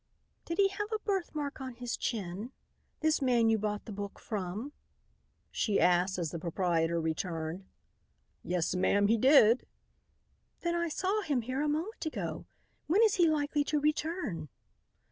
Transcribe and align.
"Did 0.45 0.57
he 0.57 0.69
have 0.69 0.87
a 0.91 0.97
birthmark 0.97 1.61
on 1.61 1.75
his 1.75 1.95
chin, 1.95 2.51
this 3.01 3.21
man 3.21 3.49
you 3.49 3.59
bought 3.59 3.85
the 3.85 3.91
book 3.91 4.17
from?" 4.17 4.73
she 5.51 5.79
asked 5.79 6.17
as 6.17 6.31
the 6.31 6.39
proprietor 6.39 6.99
returned. 6.99 7.65
"Yes, 8.43 8.73
ma'am, 8.73 9.05
he 9.09 9.17
did." 9.19 9.67
"Then 10.61 10.73
I 10.73 10.89
saw 10.89 11.21
him 11.21 11.41
here 11.43 11.61
a 11.61 11.69
moment 11.69 12.03
ago. 12.07 12.47
When 12.87 13.03
is 13.03 13.17
he 13.17 13.29
likely 13.29 13.63
to 13.65 13.79
return?" 13.79 14.49